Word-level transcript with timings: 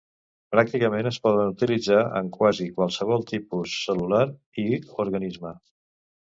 Pràcticament 0.53 1.09
es 1.09 1.19
poden 1.27 1.51
utilitzar 1.51 1.99
en 2.19 2.31
quasi 2.37 2.67
qualsevol 2.79 3.27
tipus 3.33 3.77
cel·lular 3.83 4.23
i 4.65 4.67
organisme. 5.05 5.55